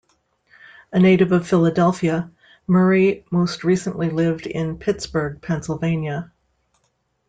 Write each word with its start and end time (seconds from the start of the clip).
A 0.91 0.99
native 0.99 1.31
of 1.31 1.47
Philadelphia, 1.47 2.31
Murray 2.65 3.23
most 3.29 3.63
recently 3.63 4.09
lived 4.09 4.47
in 4.47 4.79
Pittsburgh, 4.79 5.39
Pennsylvania. 5.43 6.31